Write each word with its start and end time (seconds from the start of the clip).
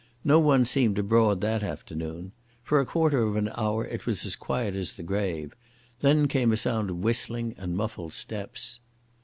No 0.23 0.39
one 0.39 0.65
seemed 0.65 0.97
abroad 0.97 1.41
that 1.41 1.61
afternoon. 1.61 2.31
For 2.63 2.79
a 2.79 2.87
quarter 2.87 3.21
of 3.21 3.35
an 3.35 3.51
hour 3.53 3.85
it 3.85 4.07
was 4.07 4.25
as 4.25 4.35
quiet 4.35 4.75
as 4.75 4.93
the 4.93 5.03
grave. 5.03 5.53
Then 5.99 6.27
came 6.27 6.51
a 6.51 6.57
sound 6.57 6.89
of 6.89 7.03
whistling, 7.03 7.53
and 7.55 7.77
muffled 7.77 8.13
steps. 8.13 8.79